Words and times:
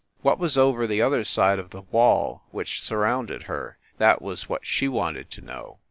What 0.23 0.39
was 0.39 0.57
over 0.57 0.87
the 0.87 0.99
other 0.99 1.23
side 1.23 1.59
of 1.59 1.69
the 1.69 1.81
wall 1.83 2.41
which 2.49 2.81
surrounded 2.81 3.43
her? 3.43 3.77
that 3.99 4.19
was 4.19 4.49
what 4.49 4.65
she 4.65 4.87
wanted 4.87 5.29
to 5.29 5.41
know. 5.41 5.77